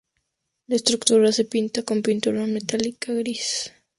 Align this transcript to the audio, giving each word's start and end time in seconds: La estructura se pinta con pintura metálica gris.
La 0.65 0.77
estructura 0.77 1.31
se 1.31 1.45
pinta 1.45 1.83
con 1.83 2.01
pintura 2.01 2.47
metálica 2.47 3.13
gris. 3.13 3.71